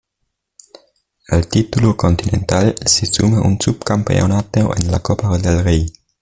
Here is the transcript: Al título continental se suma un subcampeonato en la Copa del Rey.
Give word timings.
Al 1.27 1.47
título 1.47 1.95
continental 1.95 2.73
se 2.87 3.05
suma 3.05 3.41
un 3.41 3.61
subcampeonato 3.61 4.75
en 4.75 4.89
la 4.91 4.97
Copa 4.97 5.37
del 5.37 5.63
Rey. 5.63 5.93